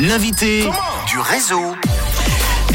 L'invité 0.00 0.62
du 1.08 1.18
réseau. 1.18 1.74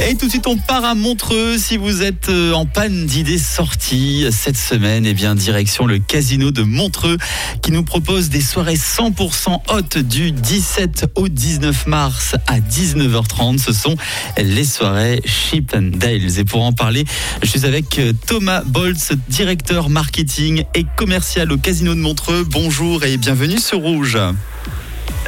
Et 0.08 0.16
tout 0.16 0.28
de 0.28 0.30
suite, 0.30 0.46
on 0.46 0.58
part 0.58 0.86
à 0.86 0.94
Montreux. 0.94 1.58
Si 1.58 1.76
vous 1.78 2.04
êtes 2.04 2.30
euh, 2.30 2.54
en 2.54 2.68
panne 2.68 3.08
d'idées 3.08 3.40
sorties 3.40 4.28
cette 4.30 4.58
semaine, 4.58 5.08
eh 5.08 5.16
bien, 5.16 5.34
direction 5.34 5.88
le 5.88 5.98
casino 5.98 6.52
de 6.52 6.62
Montreux 6.62 7.18
qui 7.64 7.72
nous 7.72 7.84
propose 7.84 8.30
des 8.30 8.42
soirées 8.42 8.76
100% 8.76 9.60
hautes 9.70 9.98
du 9.98 10.32
17 10.34 11.14
au 11.16 11.28
19 11.28 11.88
mars 11.88 12.36
à 12.46 12.60
19h30. 12.60 13.58
Ce 13.58 13.74
sont 13.74 13.96
les 14.38 14.66
soirées 14.66 15.22
Chip 15.26 15.74
and 15.76 15.98
Dales. 15.98 16.38
Et 16.38 16.44
pour 16.44 16.64
en 16.64 16.74
parler, 16.74 17.06
je 17.42 17.50
suis 17.50 17.66
avec 17.66 17.98
euh, 17.98 18.14
Thomas 18.28 18.62
Boltz, 18.64 19.14
directeur 19.30 19.90
marketing 19.90 20.64
et 20.76 20.86
commercial 20.96 21.52
au 21.52 21.58
casino 21.58 21.96
de 21.96 22.02
Montreux. 22.02 22.44
Bonjour 22.44 23.04
et 23.04 23.18
bienvenue 23.18 23.58
sur 23.58 23.80
Rouge. 23.80 24.20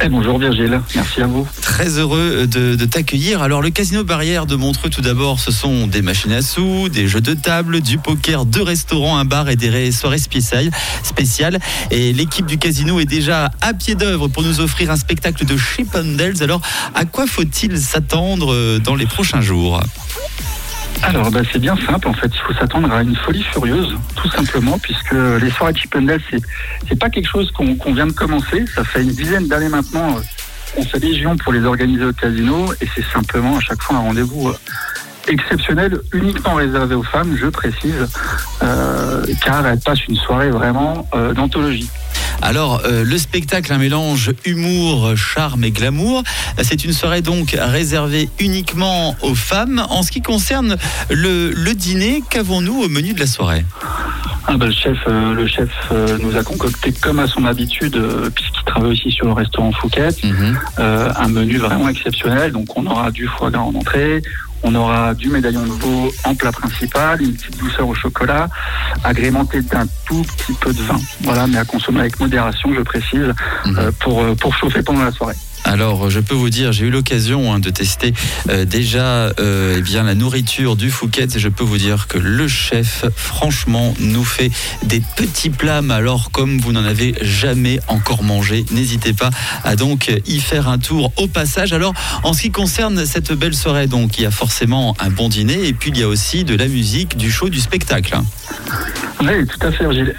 Eh, 0.00 0.08
bonjour 0.08 0.38
Virgile, 0.38 0.80
merci 0.94 1.22
à 1.22 1.26
vous. 1.26 1.44
Très 1.60 1.98
heureux 1.98 2.46
de, 2.46 2.84
t'accueillir. 2.84 3.42
Alors 3.42 3.62
le 3.62 3.70
casino 3.70 4.04
barrière 4.04 4.46
de 4.46 4.54
Montreux 4.54 4.90
tout 4.90 5.00
d'abord, 5.00 5.40
ce 5.40 5.50
sont 5.50 5.88
des 5.88 6.02
machines 6.02 6.32
à 6.32 6.40
sous, 6.40 6.88
des 6.88 7.08
jeux 7.08 7.20
de 7.20 7.34
table, 7.34 7.80
du 7.80 7.98
poker, 7.98 8.44
deux 8.44 8.62
restaurants, 8.62 9.18
un 9.18 9.24
bar 9.24 9.48
et 9.48 9.56
des 9.56 9.90
soirées 9.90 10.18
spéciales. 10.18 10.70
spéciales. 11.02 11.58
Et 11.90 12.12
l'équipe 12.12 12.46
du 12.46 12.58
casino 12.58 13.00
est 13.00 13.06
déjà 13.06 13.50
à 13.60 13.74
pied 13.74 13.96
d'œuvre 13.96 14.28
pour 14.28 14.44
nous 14.44 14.60
offrir 14.60 14.90
un 14.92 14.96
spectacle 14.96 15.44
de 15.44 15.56
Chip 15.56 15.96
Alors 16.40 16.60
à 16.94 17.04
quoi 17.04 17.26
faut-il 17.26 17.76
s'attendre 17.78 18.52
euh, 18.52 18.78
dans 18.78 18.94
les 18.94 19.06
prochains 19.06 19.40
jours? 19.40 19.80
Alors, 21.02 21.30
bah, 21.30 21.40
c'est 21.52 21.58
bien 21.58 21.76
simple. 21.76 22.08
En 22.08 22.12
fait, 22.12 22.30
il 22.32 22.40
faut 22.40 22.52
s'attendre 22.54 22.92
à 22.92 23.02
une 23.02 23.16
folie 23.16 23.42
furieuse, 23.42 23.96
tout 24.16 24.28
simplement, 24.30 24.78
puisque 24.78 25.12
les 25.12 25.50
soirées 25.50 25.74
Chippendale, 25.74 26.20
c'est 26.30 26.40
c'est 26.88 26.98
pas 26.98 27.10
quelque 27.10 27.28
chose 27.28 27.50
qu'on 27.52 27.92
vient 27.92 28.06
de 28.06 28.12
commencer. 28.12 28.64
Ça 28.74 28.84
fait 28.84 29.02
une 29.02 29.12
dizaine 29.12 29.48
d'années 29.48 29.68
maintenant. 29.68 30.16
On 30.76 30.82
fait 30.82 30.98
légion 30.98 31.36
pour 31.36 31.52
les 31.52 31.64
organiser 31.64 32.04
au 32.04 32.12
casino, 32.12 32.72
et 32.80 32.88
c'est 32.94 33.04
simplement 33.12 33.56
à 33.56 33.60
chaque 33.60 33.82
fois 33.82 33.96
un 33.96 34.00
rendez-vous 34.00 34.48
euh, 34.48 34.58
exceptionnel, 35.28 35.98
uniquement 36.12 36.54
réservé 36.54 36.94
aux 36.94 37.02
femmes, 37.02 37.36
je 37.40 37.46
précise, 37.46 38.06
euh, 38.62 39.24
car 39.44 39.66
elles 39.66 39.80
passent 39.80 40.06
une 40.06 40.16
soirée 40.16 40.50
vraiment 40.50 41.08
euh, 41.14 41.32
d'anthologie. 41.32 41.90
Alors, 42.40 42.82
euh, 42.84 43.04
le 43.04 43.18
spectacle, 43.18 43.72
un 43.72 43.78
mélange 43.78 44.32
humour, 44.44 45.16
charme 45.16 45.64
et 45.64 45.70
glamour. 45.70 46.22
C'est 46.62 46.84
une 46.84 46.92
soirée 46.92 47.20
donc 47.20 47.56
réservée 47.58 48.28
uniquement 48.38 49.16
aux 49.22 49.34
femmes. 49.34 49.84
En 49.90 50.02
ce 50.02 50.10
qui 50.10 50.22
concerne 50.22 50.76
le, 51.10 51.72
dîner, 51.74 52.22
qu'avons-nous 52.30 52.82
au 52.82 52.88
menu 52.88 53.12
de 53.12 53.20
la 53.20 53.26
soirée? 53.26 53.64
Ah 54.46 54.56
ben, 54.56 54.66
le 54.66 54.72
chef, 54.72 54.96
euh, 55.06 55.34
le 55.34 55.46
chef 55.46 55.68
euh, 55.92 56.16
nous 56.22 56.36
a 56.36 56.42
concocté 56.42 56.92
comme 56.92 57.18
à 57.18 57.26
son 57.26 57.44
habitude, 57.44 58.00
puisqu'il 58.34 58.64
travaille 58.64 58.92
aussi 58.92 59.10
sur 59.10 59.26
le 59.26 59.32
restaurant 59.32 59.72
Fouquet, 59.72 60.08
mhm. 60.24 60.58
un 60.78 61.28
menu 61.28 61.58
vraiment 61.58 61.88
exceptionnel. 61.88 62.52
Donc 62.52 62.76
on 62.76 62.86
aura 62.86 63.10
du 63.10 63.26
foie 63.26 63.50
gras 63.50 63.62
en 63.62 63.74
entrée, 63.74 64.22
on 64.62 64.74
aura 64.74 65.14
du 65.14 65.28
médaillon 65.28 65.62
de 65.62 65.70
veau 65.70 66.12
en 66.24 66.34
plat 66.34 66.52
principal, 66.52 67.22
une 67.22 67.32
petite 67.34 67.58
douceur 67.58 67.88
au 67.88 67.94
chocolat, 67.94 68.48
agrémenté 69.04 69.62
d'un 69.62 69.86
tout 70.06 70.22
petit 70.22 70.52
peu 70.54 70.72
de 70.72 70.82
vin. 70.82 70.98
Voilà, 71.22 71.46
mais 71.46 71.58
à 71.58 71.64
consommer 71.64 72.00
avec 72.00 72.18
modération, 72.20 72.72
je 72.74 72.82
précise, 72.82 73.32
mhm. 73.66 73.78
euh, 73.78 73.90
pour, 74.00 74.22
euh, 74.22 74.34
pour 74.34 74.54
chauffer 74.56 74.82
pendant 74.82 75.04
la 75.04 75.12
soirée. 75.12 75.36
Alors, 75.68 76.08
je 76.08 76.20
peux 76.20 76.34
vous 76.34 76.48
dire, 76.48 76.72
j'ai 76.72 76.86
eu 76.86 76.90
l'occasion 76.90 77.52
hein, 77.52 77.58
de 77.58 77.68
tester 77.68 78.14
euh, 78.48 78.64
déjà 78.64 79.34
euh, 79.38 79.82
eh 79.86 79.92
la 79.92 80.14
nourriture 80.14 80.76
du 80.76 80.90
Fouquet 80.90 81.26
et 81.34 81.38
je 81.38 81.50
peux 81.50 81.62
vous 81.62 81.76
dire 81.76 82.08
que 82.08 82.16
le 82.16 82.48
chef, 82.48 83.04
franchement, 83.14 83.94
nous 84.00 84.24
fait 84.24 84.50
des 84.84 85.02
petits 85.16 85.50
plats, 85.50 85.82
alors 85.90 86.30
comme 86.30 86.58
vous 86.58 86.72
n'en 86.72 86.86
avez 86.86 87.14
jamais 87.20 87.80
encore 87.86 88.22
mangé. 88.22 88.64
N'hésitez 88.70 89.12
pas 89.12 89.28
à 89.62 89.76
donc 89.76 90.10
y 90.26 90.40
faire 90.40 90.70
un 90.70 90.78
tour 90.78 91.12
au 91.18 91.26
passage. 91.26 91.74
Alors, 91.74 91.92
en 92.22 92.32
ce 92.32 92.40
qui 92.40 92.50
concerne 92.50 93.04
cette 93.04 93.34
belle 93.34 93.54
soirée, 93.54 93.88
donc, 93.88 94.16
il 94.16 94.22
y 94.22 94.26
a 94.26 94.30
forcément 94.30 94.96
un 94.98 95.10
bon 95.10 95.28
dîner 95.28 95.66
et 95.66 95.74
puis 95.74 95.90
il 95.90 95.98
y 95.98 96.02
a 96.02 96.08
aussi 96.08 96.44
de 96.44 96.54
la 96.54 96.66
musique, 96.66 97.18
du 97.18 97.30
show, 97.30 97.50
du 97.50 97.60
spectacle. 97.60 98.18
Oui, 99.20 99.46
tout 99.46 99.66
à 99.66 99.72
fait, 99.72 99.92
Gilles. 99.92 100.14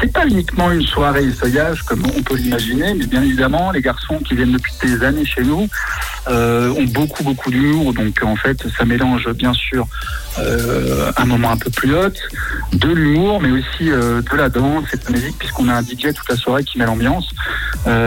C'est 0.00 0.12
pas 0.12 0.26
uniquement 0.26 0.70
une 0.70 0.86
soirée 0.86 1.28
feuillage 1.30 1.82
comme 1.82 2.02
on 2.16 2.22
peut 2.22 2.36
l'imaginer, 2.36 2.94
mais 2.94 3.06
bien 3.06 3.22
évidemment, 3.22 3.70
les 3.70 3.82
garçons 3.82 4.18
qui 4.18 4.34
viennent 4.34 4.52
depuis 4.52 4.72
des 4.82 5.02
années 5.04 5.26
chez 5.26 5.42
nous 5.42 5.68
euh, 6.28 6.70
ont 6.70 6.84
beaucoup, 6.84 7.22
beaucoup 7.22 7.50
d'humour. 7.50 7.92
Donc, 7.92 8.22
en 8.22 8.36
fait, 8.36 8.66
ça 8.78 8.86
mélange 8.86 9.30
bien 9.32 9.52
sûr 9.52 9.86
euh, 10.38 11.12
un 11.16 11.24
moment 11.26 11.50
un 11.50 11.58
peu 11.58 11.70
plus 11.70 11.94
haute, 11.94 12.18
de 12.72 12.88
l'humour, 12.88 13.42
mais 13.42 13.50
aussi 13.50 13.90
euh, 13.90 14.22
de 14.22 14.36
la 14.36 14.48
danse 14.48 14.86
et 14.94 14.96
de 14.96 15.04
la 15.04 15.10
musique, 15.10 15.38
puisqu'on 15.38 15.68
a 15.68 15.74
un 15.74 15.82
DJ 15.82 16.14
toute 16.14 16.28
la 16.28 16.36
soirée 16.36 16.64
qui 16.64 16.78
met 16.78 16.86
l'ambiance. 16.86 17.28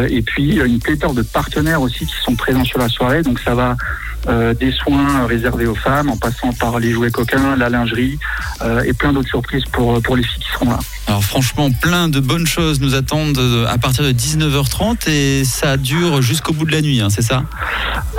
et 0.09 0.23
puis, 0.23 0.55
une 0.55 0.79
pléthore 0.79 1.13
de 1.13 1.21
partenaires 1.21 1.81
aussi 1.81 2.05
qui 2.07 2.15
sont 2.23 2.35
présents 2.35 2.65
sur 2.65 2.79
la 2.79 2.89
soirée. 2.89 3.21
Donc, 3.21 3.39
ça 3.39 3.53
va 3.53 3.77
euh, 4.27 4.53
des 4.53 4.71
soins 4.71 5.25
réservés 5.25 5.67
aux 5.67 5.75
femmes, 5.75 6.09
en 6.09 6.17
passant 6.17 6.51
par 6.53 6.79
les 6.79 6.91
jouets 6.91 7.11
coquins, 7.11 7.55
la 7.55 7.69
lingerie 7.69 8.17
euh, 8.61 8.81
et 8.83 8.93
plein 8.93 9.13
d'autres 9.13 9.29
surprises 9.29 9.65
pour, 9.71 10.01
pour 10.01 10.15
les 10.15 10.23
filles 10.23 10.43
qui 10.43 10.51
seront 10.51 10.71
là. 10.71 10.79
Alors 11.07 11.23
franchement, 11.23 11.71
plein 11.71 12.09
de 12.09 12.19
bonnes 12.19 12.45
choses 12.45 12.81
nous 12.81 12.93
attendent 12.93 13.37
euh, 13.37 13.65
à 13.67 13.77
partir 13.77 14.03
de 14.03 14.11
19h30 14.11 15.09
et 15.09 15.45
ça 15.45 15.77
dure 15.77 16.21
jusqu'au 16.21 16.53
bout 16.53 16.65
de 16.65 16.71
la 16.71 16.81
nuit, 16.81 16.99
hein, 16.99 17.09
c'est 17.09 17.21
ça? 17.21 17.43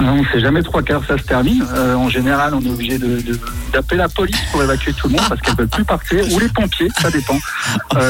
Non, 0.00 0.22
c'est 0.32 0.40
jamais 0.40 0.62
trois 0.62 0.82
quarts, 0.82 1.02
ça 1.06 1.18
se 1.18 1.22
termine. 1.24 1.62
en 1.62 2.08
général, 2.08 2.54
on 2.54 2.64
est 2.64 2.70
obligé 2.70 2.98
d'appeler 3.72 3.98
la 3.98 4.08
police 4.08 4.40
pour 4.50 4.62
évacuer 4.62 4.92
tout 4.92 5.08
le 5.08 5.14
monde 5.14 5.24
parce 5.28 5.40
qu'elles 5.40 5.52
ne 5.52 5.56
peuvent 5.56 5.68
plus 5.68 5.84
partir, 5.84 6.32
ou 6.32 6.38
les 6.38 6.48
pompiers, 6.48 6.88
ça 7.00 7.10
dépend. 7.10 7.38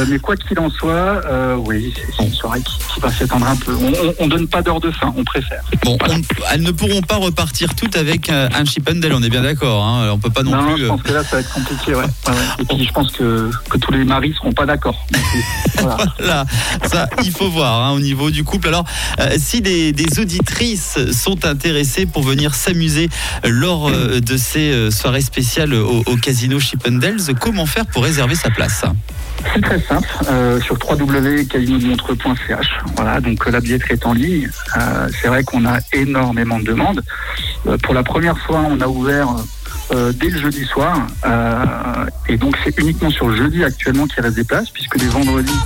mais 0.08 0.18
quoi 0.18 0.36
qu'il 0.36 0.58
en 0.60 0.70
soit, 0.70 1.22
oui, 1.66 1.92
c'est 2.16 2.24
une 2.24 2.32
soirée 2.32 2.60
qui, 2.60 3.00
va 3.00 3.10
s'étendre 3.12 3.46
un 3.46 3.56
peu. 3.56 3.74
On 4.18 4.24
ne 4.24 4.30
donne 4.30 4.48
pas 4.48 4.60
d'heure 4.60 4.80
de 4.80 4.90
fin, 4.90 5.12
on 5.16 5.24
préfère. 5.24 5.62
Bon, 5.84 5.96
elles 6.52 6.62
ne 6.62 6.72
pourront 6.72 7.00
pas 7.00 7.16
repartir 7.16 7.74
toutes 7.74 7.96
avec 7.96 8.28
un 8.28 8.64
Chippendale, 8.64 9.12
on 9.14 9.22
est 9.22 9.30
bien 9.30 9.42
d'accord. 9.42 9.84
Hein 9.84 10.10
on 10.12 10.18
peut 10.18 10.30
pas 10.30 10.42
non, 10.42 10.50
non 10.50 10.74
plus. 10.74 10.82
Je 10.82 10.88
pense 10.88 11.02
que 11.02 11.12
là, 11.12 11.24
ça 11.24 11.36
va 11.36 11.40
être 11.40 11.52
compliqué. 11.52 11.94
Ouais. 11.94 12.04
Et 12.58 12.64
puis, 12.64 12.84
je 12.84 12.92
pense 12.92 13.12
que, 13.12 13.50
que 13.70 13.78
tous 13.78 13.92
les 13.92 14.04
maris 14.04 14.34
seront 14.34 14.52
pas 14.52 14.66
d'accord. 14.68 15.06
Voilà. 16.18 16.44
ça, 16.90 17.08
il 17.22 17.30
faut 17.30 17.48
voir 17.48 17.84
hein, 17.84 17.92
au 17.92 18.00
niveau 18.00 18.30
du 18.30 18.42
couple. 18.42 18.68
Alors, 18.68 18.84
euh, 19.20 19.36
si 19.38 19.60
des, 19.60 19.94
auditrices 20.18 20.98
sont 21.12 21.44
intéressées 21.46 22.04
pour 22.04 22.24
venir 22.24 22.54
s'amuser 22.54 23.08
lors 23.44 23.88
euh, 23.88 24.20
de 24.20 24.36
ces 24.36 24.72
euh, 24.72 24.90
soirées 24.90 25.20
spéciales 25.20 25.74
au, 25.74 26.02
au 26.04 26.16
casino 26.16 26.58
Chippendales, 26.58 27.18
comment 27.40 27.66
faire 27.66 27.86
pour 27.86 28.02
réserver 28.02 28.34
sa 28.34 28.50
place? 28.50 28.84
C'est 29.54 29.60
très 29.60 29.80
simple, 29.80 30.08
euh, 30.28 30.60
sur 30.60 30.76
www.calinodemontreux.ch. 30.76 32.66
Voilà, 32.96 33.20
donc 33.20 33.46
la 33.46 33.60
billetterie 33.60 33.94
est 33.94 34.06
en 34.06 34.12
ligne. 34.12 34.50
Euh, 34.76 35.08
c'est 35.20 35.28
vrai 35.28 35.44
qu'on 35.44 35.64
a 35.64 35.78
énormément 35.92 36.58
de 36.58 36.64
demandes. 36.64 37.02
Pour 37.82 37.94
la 37.94 38.02
première 38.02 38.38
fois, 38.38 38.64
on 38.68 38.80
a 38.80 38.86
ouvert 38.86 39.28
euh, 39.90 40.12
dès 40.12 40.28
le 40.28 40.38
jeudi 40.38 40.64
soir. 40.64 41.06
et 42.28 42.36
donc 42.36 42.56
c'est 42.64 42.78
uniquement 42.78 43.10
sur 43.10 43.34
jeudi 43.34 43.64
actuellement 43.64 44.06
qu'il 44.06 44.22
reste 44.22 44.36
des 44.36 44.44
places, 44.44 44.70
puisque 44.70 44.96
les 44.96 45.08
vendredis 45.08 45.58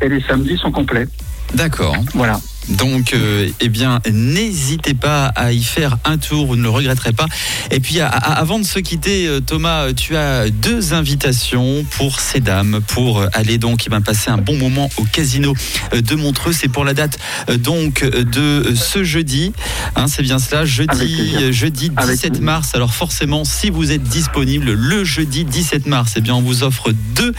et 0.00 0.08
les 0.08 0.20
samedis 0.22 0.56
sont 0.56 0.72
complets. 0.72 1.08
D'accord. 1.54 1.96
Voilà. 2.14 2.40
Donc, 2.68 3.14
euh, 3.14 3.48
eh 3.60 3.68
bien, 3.68 4.00
n'hésitez 4.10 4.94
pas 4.94 5.26
à 5.26 5.52
y 5.52 5.62
faire 5.62 5.98
un 6.04 6.18
tour, 6.18 6.46
vous 6.46 6.56
ne 6.56 6.62
le 6.62 6.70
regretterez 6.70 7.12
pas. 7.12 7.26
Et 7.70 7.80
puis, 7.80 8.00
avant 8.00 8.58
de 8.58 8.64
se 8.64 8.78
quitter, 8.78 9.26
euh, 9.26 9.40
Thomas, 9.40 9.92
tu 9.92 10.16
as 10.16 10.50
deux 10.50 10.92
invitations 10.92 11.84
pour 11.90 12.20
ces 12.20 12.40
dames 12.40 12.80
pour 12.86 13.24
aller 13.32 13.58
donc 13.58 13.86
eh 13.86 14.00
passer 14.00 14.30
un 14.30 14.38
bon 14.38 14.56
moment 14.56 14.88
au 14.98 15.04
casino 15.04 15.54
euh, 15.94 16.00
de 16.00 16.14
Montreux. 16.14 16.52
C'est 16.52 16.68
pour 16.68 16.84
la 16.84 16.94
date 16.94 17.18
donc 17.58 18.04
de 18.04 18.74
ce 18.74 19.04
jeudi. 19.04 19.52
Hein, 19.96 20.06
c'est 20.06 20.22
bien 20.22 20.38
cela, 20.38 20.64
jeudi, 20.64 21.52
jeudi 21.52 21.90
17 21.90 22.40
mars. 22.40 22.70
Alors 22.74 22.94
forcément, 22.94 23.44
si 23.44 23.70
vous 23.70 23.90
êtes 23.90 24.02
disponible 24.02 24.72
le 24.72 25.04
jeudi 25.04 25.44
17 25.44 25.86
mars, 25.86 26.12
eh 26.16 26.20
bien, 26.20 26.34
on 26.34 26.42
vous 26.42 26.62
offre 26.62 26.92
deux 27.14 27.32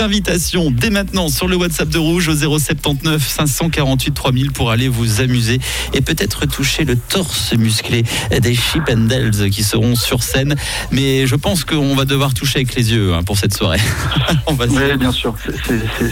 invitations 0.00 0.70
dès 0.70 0.90
maintenant 0.90 1.28
sur 1.28 1.48
le 1.48 1.56
WhatsApp 1.56 1.88
de 1.88 1.98
Rouge 1.98 2.28
au 2.28 2.36
079 2.36 3.26
548 3.26 4.12
3000 4.12 4.52
pour 4.52 4.65
aller 4.70 4.88
vous 4.88 5.20
amuser 5.20 5.60
et 5.92 6.00
peut-être 6.00 6.46
toucher 6.46 6.84
le 6.84 6.96
torse 6.96 7.52
musclé 7.54 8.04
des 8.40 8.54
Chippendales 8.54 9.50
qui 9.50 9.62
seront 9.62 9.94
sur 9.94 10.22
scène. 10.22 10.54
Mais 10.90 11.26
je 11.26 11.36
pense 11.36 11.64
qu'on 11.64 11.94
va 11.94 12.04
devoir 12.04 12.34
toucher 12.34 12.60
avec 12.60 12.74
les 12.74 12.92
yeux 12.92 13.14
hein, 13.14 13.22
pour 13.22 13.38
cette 13.38 13.54
soirée. 13.54 13.80
oui, 14.48 14.96
bien 14.98 15.12
sûr, 15.12 15.34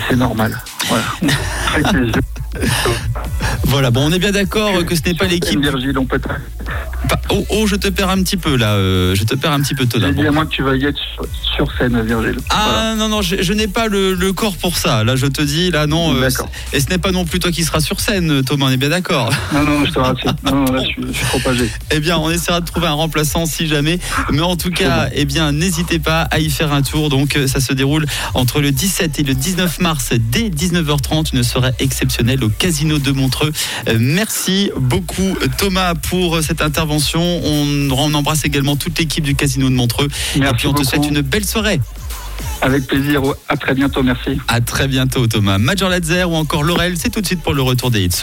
c'est 0.08 0.16
normal. 0.16 0.60
Voilà. 0.88 1.04
voilà, 3.64 3.90
bon, 3.90 4.08
on 4.08 4.12
est 4.12 4.18
bien 4.18 4.32
d'accord 4.32 4.84
que 4.84 4.94
ce 4.94 5.02
n'est 5.06 5.14
pas 5.14 5.26
l'équipe. 5.26 5.60
Oh, 7.30 7.44
oh, 7.50 7.66
je 7.66 7.76
te 7.76 7.88
perds 7.88 8.10
un 8.10 8.22
petit 8.22 8.36
peu 8.36 8.56
là. 8.56 8.74
Euh, 8.74 9.14
je 9.14 9.24
te 9.24 9.34
perds 9.34 9.52
un 9.52 9.60
petit 9.60 9.74
peu, 9.74 9.86
Thomas. 9.86 10.12
Dis 10.12 10.26
à 10.26 10.30
moi 10.30 10.44
que 10.44 10.50
tu 10.50 10.62
vas 10.62 10.76
y 10.76 10.84
être 10.84 11.00
sur, 11.56 11.70
scène, 11.76 12.00
Virgile. 12.02 12.36
Ah 12.50 12.94
non, 12.96 13.08
non, 13.08 13.22
je, 13.22 13.52
n'ai 13.52 13.66
pas 13.66 13.88
le, 13.88 14.32
corps 14.32 14.56
pour 14.56 14.76
ça. 14.76 15.04
Là, 15.04 15.16
je 15.16 15.26
te 15.26 15.42
dis, 15.42 15.70
là, 15.70 15.86
non. 15.86 16.14
Euh, 16.14 16.28
et 16.72 16.80
ce 16.80 16.88
n'est 16.90 16.98
pas 16.98 17.12
non 17.12 17.24
plus 17.24 17.40
toi 17.40 17.50
qui 17.50 17.64
seras 17.64 17.80
sur 17.80 18.00
scène, 18.00 18.42
Thomas, 18.44 18.66
on 18.66 18.70
est 18.70 18.76
bien 18.76 18.88
d'accord. 18.88 19.30
Non, 19.52 19.62
non, 19.62 19.84
je 19.84 19.90
te 19.90 19.98
rassure. 19.98 20.34
Non, 20.44 20.64
là, 20.64 20.82
je 20.82 21.12
suis, 21.12 21.24
trop 21.26 21.50
âgé. 21.50 21.70
Eh 21.90 22.00
bien, 22.00 22.18
on 22.18 22.30
essaiera 22.30 22.60
de 22.60 22.66
trouver 22.66 22.86
un 22.86 22.92
remplaçant 22.92 23.46
si 23.46 23.66
jamais. 23.66 23.98
Mais 24.30 24.42
en 24.42 24.56
tout 24.56 24.70
cas, 24.70 25.08
eh 25.12 25.24
bien, 25.24 25.52
n'hésitez 25.52 25.98
pas 25.98 26.22
à 26.22 26.40
y 26.40 26.50
faire 26.50 26.72
un 26.72 26.82
tour. 26.82 27.08
Donc, 27.08 27.38
ça 27.46 27.60
se 27.60 27.72
déroule 27.72 28.06
entre 28.34 28.60
le 28.60 28.70
17 28.70 29.18
et 29.18 29.22
le 29.22 29.34
19 29.34 29.80
mars 29.80 30.10
dès 30.30 30.50
19h30. 30.50 31.34
Une 31.34 31.42
soirée 31.42 31.72
exceptionnelle 31.78 32.44
au 32.44 32.48
Casino 32.48 32.98
de 32.98 33.12
Montreux. 33.12 33.43
Euh, 33.88 33.98
Merci 33.98 34.70
beaucoup 34.76 35.36
Thomas 35.58 35.94
pour 35.94 36.42
cette 36.42 36.62
intervention. 36.62 37.20
On, 37.22 37.90
on 37.90 38.14
embrasse 38.14 38.44
également 38.44 38.76
toute 38.76 38.98
l'équipe 38.98 39.24
du 39.24 39.34
Casino 39.34 39.68
de 39.68 39.74
Montreux. 39.74 40.08
Et 40.36 40.40
puis 40.56 40.66
on 40.66 40.72
te 40.72 40.82
souhaite 40.82 41.06
une 41.06 41.20
belle 41.20 41.44
soirée. 41.44 41.80
Avec 42.60 42.86
plaisir. 42.86 43.22
À 43.48 43.56
très 43.56 43.74
bientôt. 43.74 44.02
Merci. 44.02 44.38
À 44.48 44.60
très 44.60 44.88
bientôt 44.88 45.26
Thomas. 45.26 45.58
Major 45.58 45.88
Ladzer 45.88 46.24
ou 46.24 46.34
encore 46.34 46.62
Laurel, 46.62 46.94
c'est 46.96 47.10
tout 47.10 47.20
de 47.20 47.26
suite 47.26 47.42
pour 47.42 47.52
le 47.52 47.62
retour 47.62 47.90
des 47.90 48.04
hits 48.04 48.22